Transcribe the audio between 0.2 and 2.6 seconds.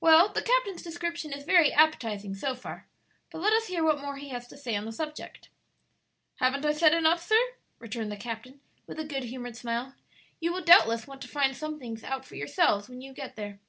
the captain's description is very appetizing so